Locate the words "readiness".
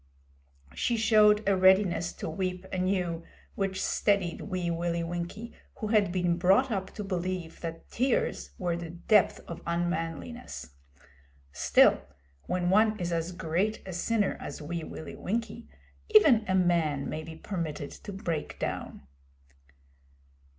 1.55-2.11